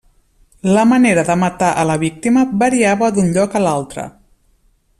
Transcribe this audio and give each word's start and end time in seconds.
La 0.75 0.85
manera 0.91 1.25
de 1.27 1.35
matar 1.41 1.67
a 1.81 1.83
la 1.89 1.97
víctima 2.05 2.47
variava 2.63 3.11
d'un 3.19 3.31
lloc 3.37 3.59
a 3.61 3.65
altra. 3.75 4.07